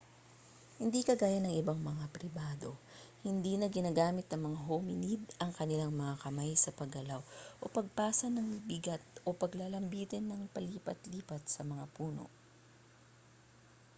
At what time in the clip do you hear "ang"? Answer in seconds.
5.41-5.51